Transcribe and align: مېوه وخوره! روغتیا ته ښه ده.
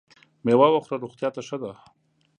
مېوه 0.45 0.67
وخوره! 0.71 1.01
روغتیا 1.03 1.29
ته 1.35 1.41
ښه 1.47 1.57
ده. 1.61 1.71